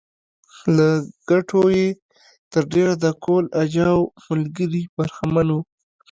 له 0.75 0.87
ګټو 1.29 1.61
یې 1.77 1.87
تر 2.51 2.63
ډېره 2.73 2.93
د 3.03 3.05
کهول 3.23 3.45
اجاو 3.61 3.99
ملګري 4.29 4.83
برخمن 4.95 5.47
وو 5.51 5.61